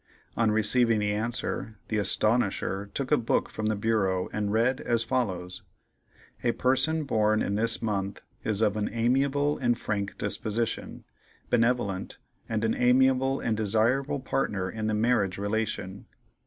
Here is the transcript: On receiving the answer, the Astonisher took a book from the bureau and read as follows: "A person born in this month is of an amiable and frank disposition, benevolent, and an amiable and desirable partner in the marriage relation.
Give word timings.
On 0.35 0.49
receiving 0.49 0.97
the 0.97 1.13
answer, 1.13 1.75
the 1.89 1.99
Astonisher 1.99 2.89
took 2.95 3.11
a 3.11 3.17
book 3.17 3.49
from 3.51 3.67
the 3.67 3.75
bureau 3.75 4.29
and 4.33 4.51
read 4.51 4.81
as 4.81 5.03
follows: 5.03 5.61
"A 6.43 6.53
person 6.53 7.03
born 7.03 7.43
in 7.43 7.53
this 7.53 7.83
month 7.83 8.23
is 8.43 8.63
of 8.63 8.75
an 8.77 8.89
amiable 8.91 9.59
and 9.59 9.77
frank 9.77 10.17
disposition, 10.17 11.03
benevolent, 11.51 12.17
and 12.49 12.65
an 12.65 12.73
amiable 12.73 13.39
and 13.41 13.55
desirable 13.55 14.19
partner 14.19 14.71
in 14.71 14.87
the 14.87 14.95
marriage 14.95 15.37
relation. 15.37 16.07